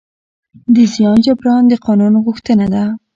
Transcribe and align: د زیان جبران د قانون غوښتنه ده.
د 0.73 0.75
زیان 0.93 1.17
جبران 1.25 1.63
د 1.67 1.73
قانون 1.85 2.13
غوښتنه 2.25 2.65
ده. 2.73 2.83